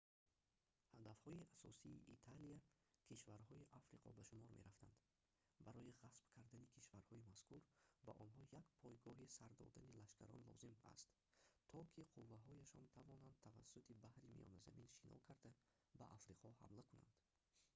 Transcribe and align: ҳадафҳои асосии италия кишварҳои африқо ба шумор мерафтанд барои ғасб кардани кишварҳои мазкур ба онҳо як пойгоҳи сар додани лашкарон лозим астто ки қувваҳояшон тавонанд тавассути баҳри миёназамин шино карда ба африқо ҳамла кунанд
ҳадафҳои 0.93 1.47
асосии 1.53 2.03
италия 2.17 2.57
кишварҳои 3.07 3.69
африқо 3.79 4.07
ба 4.17 4.23
шумор 4.29 4.49
мерафтанд 4.57 4.95
барои 5.65 5.95
ғасб 6.01 6.23
кардани 6.35 6.71
кишварҳои 6.75 7.27
мазкур 7.29 7.61
ба 8.05 8.13
онҳо 8.25 8.43
як 8.59 8.65
пойгоҳи 8.83 9.31
сар 9.37 9.51
додани 9.61 9.97
лашкарон 10.01 10.41
лозим 10.49 10.73
астто 10.93 11.17
ки 11.93 12.09
қувваҳояшон 12.13 12.83
тавонанд 12.97 13.35
тавассути 13.47 13.99
баҳри 14.03 14.27
миёназамин 14.35 14.89
шино 14.97 15.17
карда 15.27 15.51
ба 15.99 16.05
африқо 16.17 16.47
ҳамла 16.61 16.83
кунанд 16.91 17.13